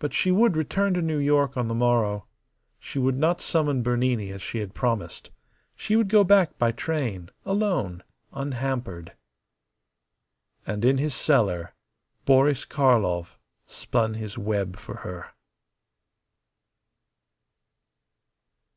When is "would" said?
0.32-0.56, 2.98-3.16, 5.94-6.08